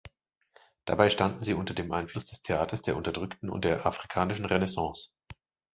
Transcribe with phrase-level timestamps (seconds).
[0.85, 5.11] Dabei standen sie unter dem Einfluss des Theaters der Unterdrückten und der Afrikanischen Renaissance.